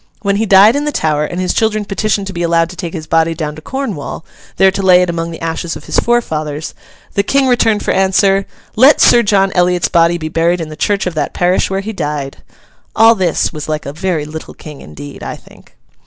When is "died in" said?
0.47-0.85